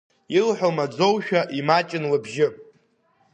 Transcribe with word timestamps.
Илҳәо 0.37 0.69
маӡоушәа 0.75 1.41
имаҷын 1.59 2.03
лыбжьы… 2.11 2.47